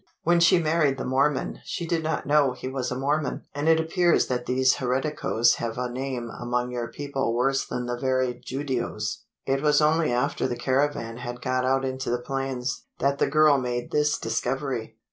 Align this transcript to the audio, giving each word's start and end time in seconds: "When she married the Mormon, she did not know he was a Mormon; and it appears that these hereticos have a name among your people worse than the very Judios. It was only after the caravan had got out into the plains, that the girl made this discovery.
"When 0.23 0.39
she 0.39 0.57
married 0.57 0.97
the 0.97 1.05
Mormon, 1.05 1.59
she 1.63 1.85
did 1.85 2.01
not 2.01 2.25
know 2.25 2.53
he 2.53 2.67
was 2.67 2.89
a 2.89 2.97
Mormon; 2.97 3.43
and 3.53 3.69
it 3.69 3.79
appears 3.79 4.25
that 4.29 4.47
these 4.47 4.77
hereticos 4.77 5.57
have 5.57 5.77
a 5.77 5.91
name 5.91 6.31
among 6.31 6.71
your 6.71 6.87
people 6.87 7.35
worse 7.35 7.63
than 7.67 7.85
the 7.85 7.99
very 7.99 8.33
Judios. 8.43 9.17
It 9.45 9.61
was 9.61 9.79
only 9.79 10.11
after 10.11 10.47
the 10.47 10.57
caravan 10.57 11.17
had 11.17 11.39
got 11.39 11.65
out 11.65 11.85
into 11.85 12.09
the 12.09 12.17
plains, 12.17 12.85
that 12.97 13.19
the 13.19 13.27
girl 13.27 13.59
made 13.59 13.91
this 13.91 14.17
discovery. 14.17 14.97